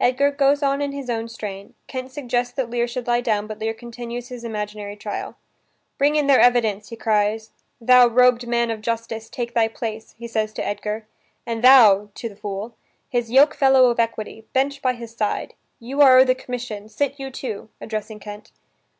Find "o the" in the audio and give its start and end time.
16.18-16.34